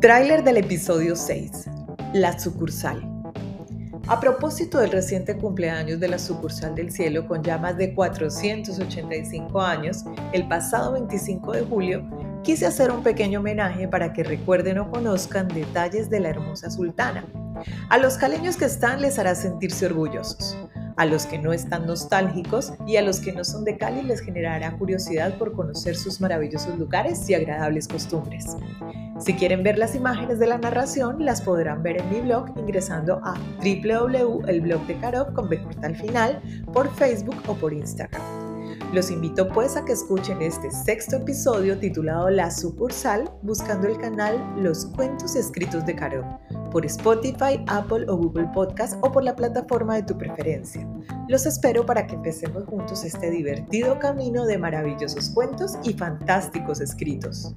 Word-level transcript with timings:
Tráiler 0.00 0.42
del 0.42 0.56
episodio 0.56 1.14
6. 1.14 1.68
La 2.14 2.38
sucursal. 2.38 3.02
A 4.08 4.18
propósito 4.18 4.78
del 4.78 4.92
reciente 4.92 5.36
cumpleaños 5.36 6.00
de 6.00 6.08
la 6.08 6.18
sucursal 6.18 6.74
del 6.74 6.90
cielo 6.90 7.28
con 7.28 7.42
ya 7.42 7.58
más 7.58 7.76
de 7.76 7.92
485 7.92 9.60
años, 9.60 10.04
el 10.32 10.48
pasado 10.48 10.92
25 10.92 11.52
de 11.52 11.60
julio, 11.66 12.08
quise 12.42 12.64
hacer 12.64 12.90
un 12.90 13.02
pequeño 13.02 13.40
homenaje 13.40 13.88
para 13.88 14.14
que 14.14 14.24
recuerden 14.24 14.78
o 14.78 14.90
conozcan 14.90 15.48
detalles 15.48 16.08
de 16.08 16.20
la 16.20 16.30
hermosa 16.30 16.70
sultana. 16.70 17.26
A 17.90 17.98
los 17.98 18.16
caleños 18.16 18.56
que 18.56 18.64
están 18.64 19.02
les 19.02 19.18
hará 19.18 19.34
sentirse 19.34 19.84
orgullosos 19.84 20.56
a 21.00 21.06
los 21.06 21.24
que 21.24 21.38
no 21.38 21.54
están 21.54 21.86
nostálgicos 21.86 22.74
y 22.86 22.96
a 22.96 23.02
los 23.02 23.20
que 23.20 23.32
no 23.32 23.42
son 23.42 23.64
de 23.64 23.78
Cali 23.78 24.02
les 24.02 24.20
generará 24.20 24.76
curiosidad 24.76 25.38
por 25.38 25.54
conocer 25.54 25.96
sus 25.96 26.20
maravillosos 26.20 26.78
lugares 26.78 27.26
y 27.30 27.32
agradables 27.32 27.88
costumbres. 27.88 28.54
Si 29.18 29.32
quieren 29.32 29.62
ver 29.62 29.78
las 29.78 29.94
imágenes 29.94 30.38
de 30.38 30.46
la 30.46 30.58
narración, 30.58 31.24
las 31.24 31.40
podrán 31.40 31.82
ver 31.82 32.02
en 32.02 32.10
mi 32.10 32.20
blog 32.20 32.50
ingresando 32.54 33.18
a 33.24 33.32
www.elblogdecarob 33.64 35.32
con 35.32 35.48
al 35.82 35.96
final 35.96 36.42
por 36.70 36.94
Facebook 36.94 37.36
o 37.48 37.54
por 37.54 37.72
Instagram. 37.72 38.20
Los 38.92 39.10
invito 39.10 39.48
pues 39.48 39.78
a 39.78 39.86
que 39.86 39.92
escuchen 39.92 40.42
este 40.42 40.70
sexto 40.70 41.16
episodio 41.16 41.78
titulado 41.78 42.28
La 42.28 42.50
sucursal 42.50 43.30
buscando 43.40 43.88
el 43.88 43.96
canal 43.96 44.38
Los 44.58 44.84
Cuentos 44.84 45.34
Escritos 45.34 45.86
de 45.86 45.94
Caro 45.96 46.40
por 46.70 46.86
Spotify, 46.86 47.62
Apple 47.66 48.06
o 48.08 48.16
Google 48.16 48.48
Podcast 48.54 48.94
o 49.02 49.10
por 49.12 49.24
la 49.24 49.34
plataforma 49.34 49.96
de 49.96 50.02
tu 50.04 50.16
preferencia. 50.16 50.86
Los 51.28 51.46
espero 51.46 51.84
para 51.84 52.06
que 52.06 52.14
empecemos 52.14 52.64
juntos 52.64 53.04
este 53.04 53.30
divertido 53.30 53.98
camino 53.98 54.46
de 54.46 54.58
maravillosos 54.58 55.30
cuentos 55.30 55.74
y 55.84 55.92
fantásticos 55.92 56.80
escritos. 56.80 57.54